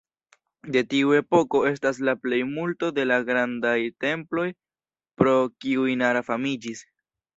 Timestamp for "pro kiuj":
5.23-5.95